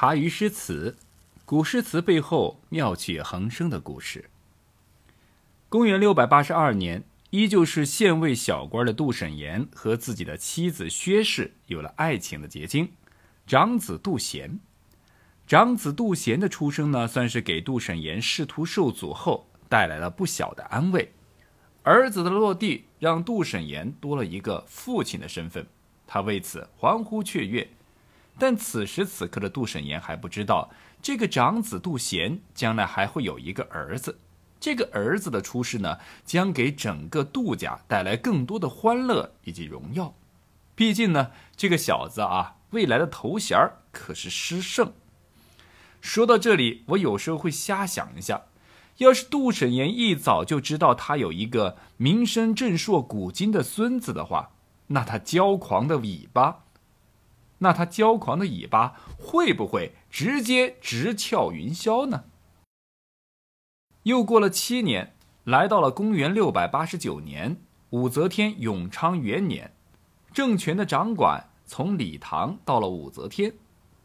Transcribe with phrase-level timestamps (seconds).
[0.00, 0.96] 茶余诗词，
[1.44, 4.30] 古诗词背后妙趣横生的故事。
[5.68, 12.92] 公元六百八十二年，依旧是县尉小官的杜审言和自己的妻子薛氏有了爱情的结晶，
[13.46, 14.58] 长子杜贤。
[15.46, 21.12] 长子杜贤的出生呢，算是给杜审言仕途受阻后带来了不小的安慰。
[21.82, 25.66] 儿子的落地，让杜审言多了一个父亲的身份，
[26.06, 27.68] 他为此欢呼雀跃。
[28.40, 30.70] 但此时此刻的杜审言还不知道，
[31.02, 34.18] 这个长子杜贤将来还会有一个儿子。
[34.58, 40.14] 这个儿子的出世呢，将给整个杜家带来更多的欢乐以及荣耀。
[40.74, 43.58] 毕竟呢，这个小子啊，未来的头衔
[43.92, 44.94] 可是诗圣。
[46.00, 48.44] 说到这里，我有时候会瞎想一下：
[48.96, 54.52] 要是杜审言一早就知道他有一个名声震烁古今的孙子的话，
[54.86, 56.64] 那他骄狂的尾巴。
[57.62, 62.24] 那他骄狂的尾巴会不会直接直翘云霄呢？
[64.04, 67.58] 又过了七年，来到了公元六百八十九年，
[67.90, 69.72] 武则天永昌元年，
[70.32, 73.52] 政权的掌管从李唐到了武则天，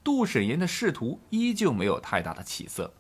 [0.03, 2.93] 杜审言的仕途依旧没有太大的起色。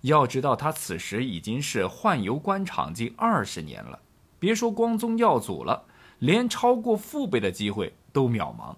[0.00, 4.00] 要知道，他此时已经是宦游官场近二十年了，
[4.38, 5.84] 别说光宗耀祖了，
[6.20, 8.74] 连超过父辈的机会都渺茫。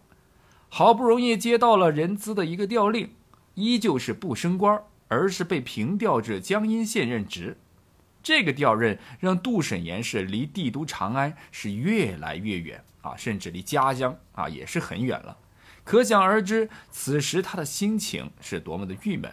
[0.74, 3.10] 好不容易接到了人资的一个调令，
[3.56, 7.58] 依旧是不升官，而是被平调至江阴县任职。
[8.22, 15.36] 这个调任让杜审言是离帝都长安是越来越远啊，甚至离家乡啊也是很远了。
[15.84, 19.30] 可想而知，此时他的心情是多么的郁闷。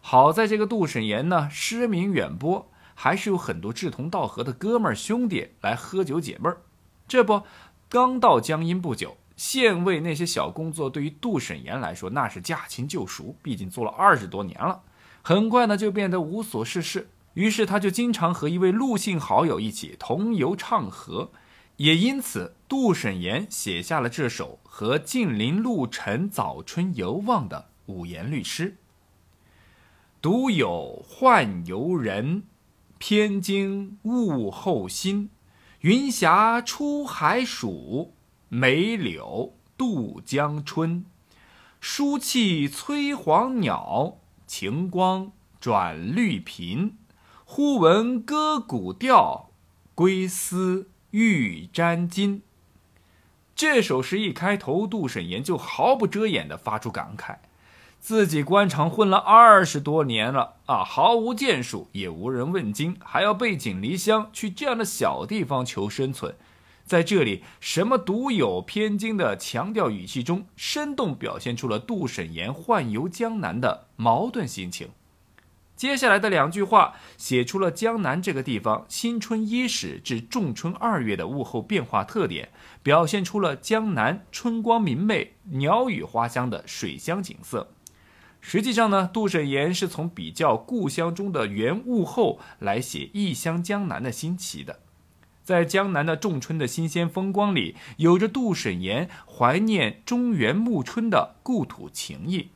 [0.00, 6.62] 好在这个杜审言呢，诗名远播，还是有很多志同道合的哥们兄弟来喝酒解闷儿。
[7.06, 7.42] 这不，
[7.90, 9.18] 刚到江阴不久。
[9.36, 14.82] 县尉那些小工作对于杜审言来说那是驾轻就熟，毕竟做了二十多年了。
[15.22, 21.30] 很快呢就变得无所事事，于是他就经常和一位陆姓好友一起同游唱和，
[21.78, 28.76] 也因此杜审言写下了这首和近邻陆沉早春游望的五言律诗：
[30.20, 32.44] 独有宦游人，
[32.98, 35.30] 偏惊物候心。
[35.80, 38.14] 云霞出海曙。
[38.48, 41.04] 梅柳渡江春，
[41.80, 46.96] 书气催黄鸟，晴光转绿频。
[47.44, 49.50] 忽闻歌鼓调，
[49.94, 52.42] 归思欲沾巾。
[53.56, 57.36] 这首诗一开头，杜审言就毫不遮掩地发出感慨：
[57.98, 66.36] 自己官场混了二十多年了啊，毫无建树，也无人问津，还要背井离乡去这样的小地方求生存。
[66.84, 74.90] 在这里，什么独有偏经的强调语气中，生动表现出了杜审言宦游江南的矛盾心情。
[75.74, 82.50] 接下来的两句话，写出了江南这个地方新春伊始至仲春二月的物候变化特点，
[82.82, 87.70] 表现出了江南春光明媚、鸟语花香的水乡景色。
[88.40, 94.80] 实际上呢，杜审言是从比较故乡中的原物候来写异乡江南的新奇的。
[95.44, 102.48] 在江南的仲春的新鲜风光里，有着杜审言怀念中原暮春的故土情谊，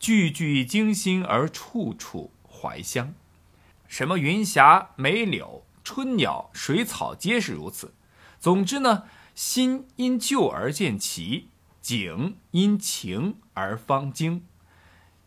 [0.00, 3.14] 句句惊心而处处怀乡。
[3.86, 7.92] 什么云霞、梅柳、春鸟、水草，皆是如此。
[8.40, 9.04] 总之呢，
[9.34, 11.48] 心因旧而见奇，
[11.82, 14.44] 景因情而方精。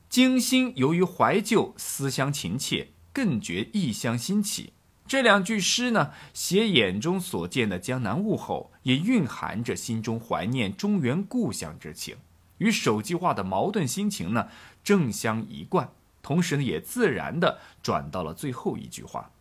[0.10, 4.74] 惊心由于怀旧，思乡情切，更觉异乡新奇。
[5.08, 12.18] 这两句诗呢，写眼中所见的江南物候，也蕴含着心中怀念中原故乡之情，
[12.58, 14.50] 与手机化的矛盾心情呢
[14.84, 15.90] 正相一贯。
[16.22, 19.32] 同时呢，也自然的转到了最后一句话。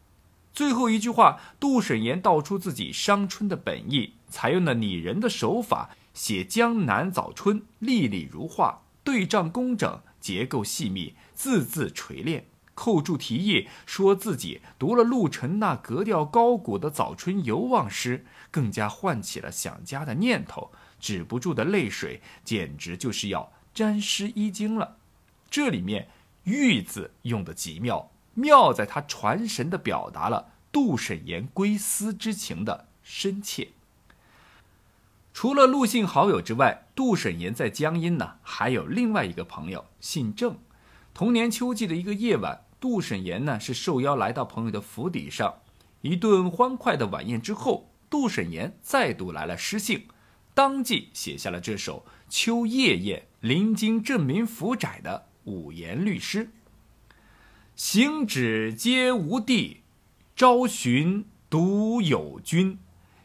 [0.52, 12.46] 最后一句话，杜审言道出自己伤春的本意，采用了拟人的手法写江南早春，粒粒如画，对仗工整，结构细密，字字锤炼。
[12.76, 20.70] 扣住题意，说自己读了陆沉那格调高古的《早春游望》诗，更加唤起了想家的念头，
[21.00, 24.98] 止不住的泪水简直就是要沾湿衣襟了。
[25.48, 26.08] 这里面
[26.44, 33.68] “欲”字用的极妙，妙在他传神的表达了杜审言归思之情的深切。
[35.32, 40.58] 除了陆姓好友之外，杜审言在江阴呢还有另外一个朋友，姓郑。
[41.14, 42.65] 同年秋季的一个夜晚。
[42.86, 45.56] 杜审言呢是受邀来到朋友的府邸上，
[46.02, 50.06] 一顿欢快的晚宴之后，杜审言再度来了诗兴，
[50.54, 56.52] 当即写下了这首《秋夜宴临京镇民府宅》的五言律诗：
[57.74, 59.78] 行止皆无地，
[60.36, 62.78] 朝寻独有君。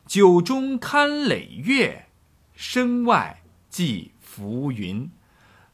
[0.08, 2.08] 酒中堪累月，
[2.56, 5.12] 身外寄浮云。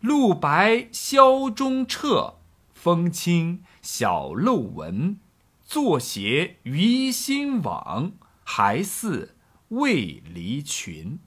[0.02, 2.37] 露白箫中彻，
[2.78, 5.18] 风轻小漏闻。
[5.66, 8.14] 作协于心往，
[8.44, 9.36] 还似
[9.70, 11.18] 未离群。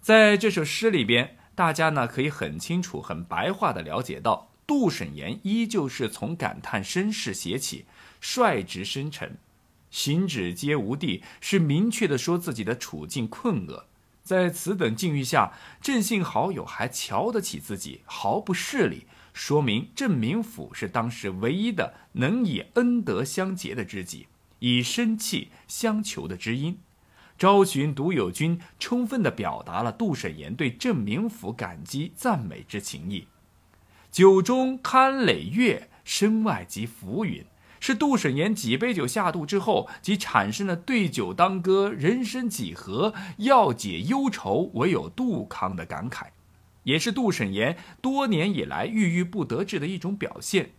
[0.00, 7.86] 在这首诗里边，大家呢可以很清楚、很白话的了解到，杜审言依旧是从感叹身世写起，
[8.20, 9.38] 率直深沉。
[9.90, 13.86] 行止皆无地，是明确的说自己的处境困厄。
[14.22, 24.26] 在此等境遇下，郑姓好友还瞧得起自己，毫不势利，说明郑明府是当时唯一的能以恩德相结的知己，
[24.58, 26.78] 以生气相求的知音。
[27.38, 33.28] 昭寻独有君，充分地表达了杜审言对郑明府感激赞美之情意。
[34.10, 37.44] 酒中堪累月，身外即浮云。
[37.82, 46.26] 是杜审言几杯酒下肚之后，即产生了对酒当歌、人生几何，要解忧愁唯有杜康的感慨，
[46.90, 50.72] 也是杜审言多年以来郁郁不得志的一种表现。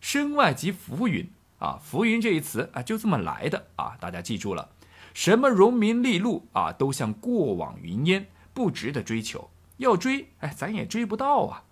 [0.00, 4.70] 身外即浮云啊，浮云这一词啊，就这么来的啊，大家记住了，
[5.12, 9.50] 什么荣名利禄啊，都像过往云烟，不值得追求。
[9.78, 11.64] 要追，哎，咱也追不到啊。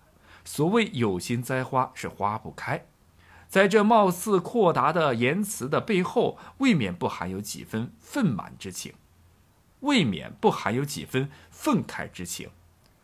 [0.45, 2.85] 所谓有心栽花，是花不开。
[3.47, 8.93] 在这貌似阔达的言辞的背后，未免不含有几分愤满之情，
[9.81, 12.49] 未免不含有几分愤慨之情。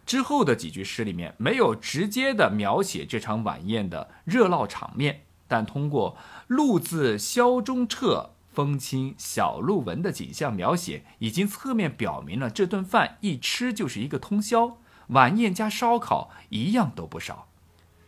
[0.09, 6.17] 之后的几句诗里面没有直接的描写这场晚宴的热闹场面，但通过
[6.49, 14.77] “露自箫中彻，风清小路闻”的景象描写，已经侧面表明了这顿饭一吃就是一个通宵，
[15.09, 17.47] 晚宴加烧烤一样都不少。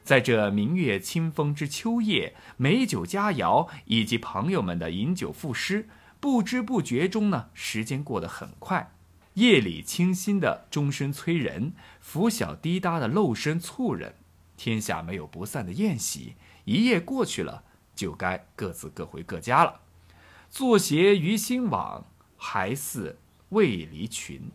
[0.04, 5.88] 在这明月清风之秋夜，美酒佳肴以及朋友们的饮酒赋诗，
[6.20, 8.92] 不知不觉中呢，时间过得很快。
[9.36, 14.16] 夜里清新的钟声催人，拂晓滴答的漏声促人。
[14.58, 16.36] 天下没有不散的宴席，
[16.66, 17.64] 一夜过去了，
[17.96, 19.80] 就该各自各回各家了。
[20.50, 22.06] 作协于心往，
[22.36, 23.18] 还似
[23.50, 24.52] 未离群。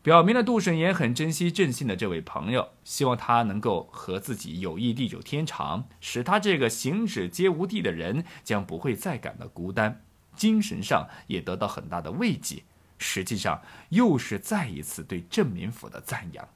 [0.00, 10.02] 表明了杜审言很珍惜郑信的这位朋友，希望他能够和自己友谊地久天长，使他这个行止皆无地的人将不会再感到孤单，
[10.34, 12.62] 精神上也得到很大的慰藉。
[12.98, 16.46] 实际上，又是再一次对郑民府的赞扬。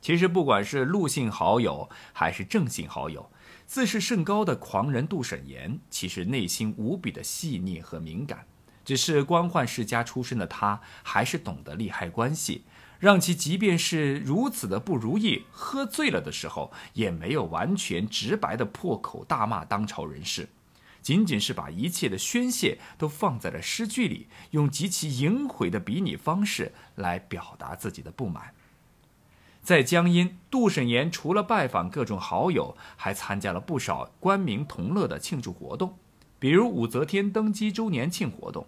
[0.00, 3.30] 其实，不管是陆姓好友还是郑姓好友，
[3.66, 8.46] 自视甚高的狂人杜审言，其实内心无比的细腻和敏感。
[8.82, 12.64] 只是官宦世家出身的他，还是懂得利害关系，
[12.98, 20.48] 让其即便是如此的不如意，喝醉了的时候，也没有完全直白的破口大骂当朝人士，
[21.02, 28.54] 仅仅是把一切的宣泄都放在了诗句里，用极其淫秽的比拟方式来表达自己的不满。
[29.62, 35.98] 在江阴，杜审言除了拜访各种好友，还参加了不少官民同乐的庆祝活动。
[36.38, 38.66] 比如武则天登基周年庆活动，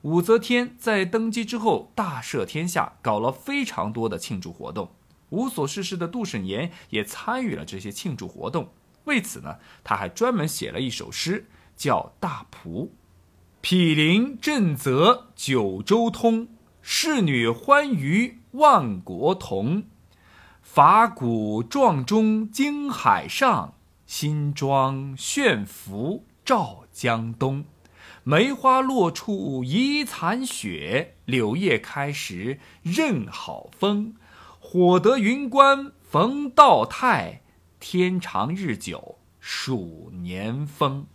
[0.00, 4.90] 武则天在登基之后大赦天下，搞了非常多的庆祝活动。
[5.28, 8.72] 无所事事的杜审言也参与了这些庆祝活动。
[9.04, 11.46] 为此呢，他还专门写了一首诗，
[11.80, 12.68] 叫《大仆》：
[13.62, 16.46] 毗邻震泽九州通，
[16.82, 19.84] 仕女欢娱万国同。
[20.60, 23.72] 法鼓撞钟惊海上，
[24.04, 26.26] 新装炫服。
[26.44, 27.64] 照江东，
[28.24, 34.14] 梅花落处遗残雪，柳叶开时任好风。
[34.58, 37.40] 火得云关逢道泰，
[37.78, 41.06] 天长日久数年丰。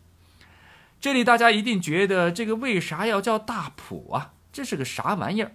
[1.06, 4.34] 这里大家一定觉得这个为啥要叫大普啊？
[4.52, 5.52] 这是个啥玩意儿？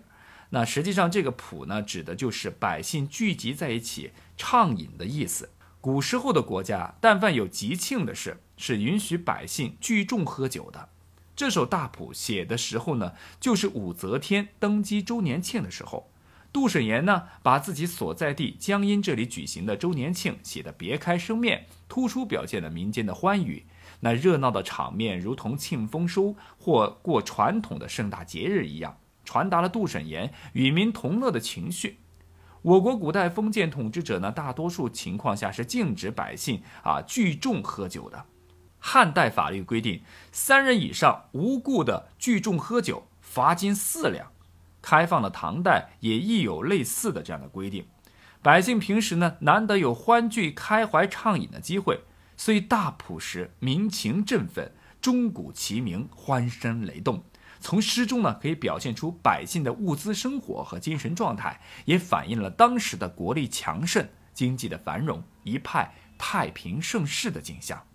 [0.50, 5.50] 那实际上这个普呢，指的就是百姓聚集在一起畅饮的意思。
[5.80, 8.38] 古时候的国家，但凡有吉庆的事。
[8.57, 10.90] 是允许百姓聚众喝酒的。
[11.35, 16.12] 这首大谱写的时候呢，就是武则天登基周年庆的时候。
[16.52, 23.64] 杜审言呢，把自己所在地江阴这里举行的周年庆写得别开生面，突出表现了民间的欢愉。
[24.00, 31.99] 那热闹的场面，如同庆丰收或过传统的盛大节日一样，传达了杜审言与民同乐的情绪。
[32.62, 38.25] 我国古代封建统治者呢，大多数情况下是禁止百姓啊聚众喝酒的。
[38.78, 40.02] 汉代法律规定，
[40.33, 44.33] 三人以上无故的聚众喝酒，罚金四两。
[44.83, 47.85] 开放的唐代也亦有类似的这样的规定。
[48.42, 52.00] 百姓平时呢难得有欢聚开怀畅饮的机会，
[52.43, 57.23] 虽大朴实，民情振奋，钟鼓齐鸣，欢声雷动。
[57.61, 67.87] 从诗中呢可以表现出百姓的物资生活和精神状态，也反映了当时的国力强盛、经济的繁荣、一派太平盛世的景象。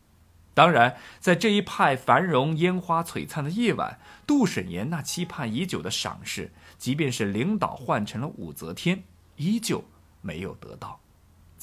[0.54, 9.06] 当然，在这一派繁荣、烟花璀璨的夜晚，杜审言那期盼已久的赏识，即便是领导换成了武则天，
[9.38, 9.84] 依旧
[10.22, 11.00] 没有得到。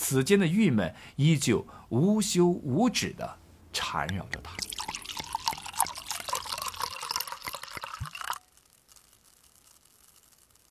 [0.03, 3.39] 此间的郁闷依旧无休无止地
[3.73, 4.57] 缠绕着他。